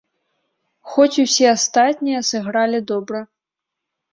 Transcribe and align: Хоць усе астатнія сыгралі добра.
Хоць 0.93 1.21
усе 1.25 1.45
астатнія 1.51 2.25
сыгралі 2.31 2.79
добра. 2.93 3.19